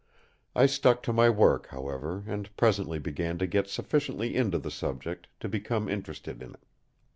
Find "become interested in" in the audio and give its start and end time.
5.47-6.55